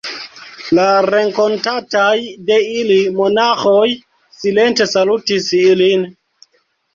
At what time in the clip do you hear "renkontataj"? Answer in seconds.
1.05-2.13